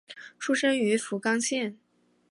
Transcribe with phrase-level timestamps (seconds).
[0.39, 1.77] 出身于福冈县。